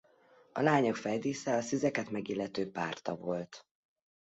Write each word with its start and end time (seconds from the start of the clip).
A 0.53 0.61
lányok 0.61 0.95
fejdísze 0.95 1.55
a 1.55 1.61
szüzeket 1.61 2.09
megillető 2.09 2.71
párta 2.71 3.15
volt. 3.15 3.65